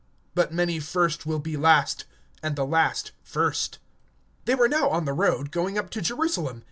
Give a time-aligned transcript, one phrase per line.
[0.35, 2.05] (31)But many first will be last,
[2.41, 3.77] and the last first.
[4.45, 6.59] (32)And they were in the way going up to Jerusalem.